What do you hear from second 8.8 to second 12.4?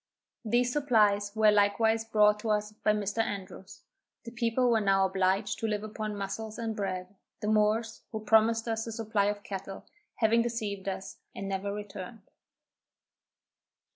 a supply of cattle, having deceived us, and never returned.